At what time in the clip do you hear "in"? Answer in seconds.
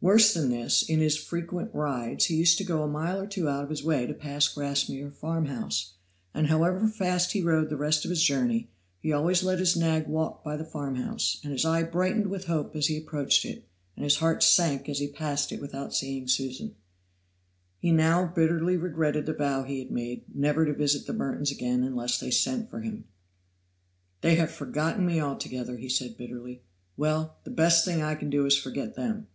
0.88-1.00